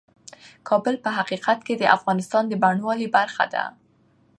کابل 0.67 0.95
په 1.03 1.09
حقیقت 1.17 1.59
کې 1.67 1.73
د 1.77 1.83
افغانستان 1.97 2.43
د 2.47 2.53
بڼوالۍ 2.63 3.07
برخه 3.17 3.45
ده. 3.53 3.63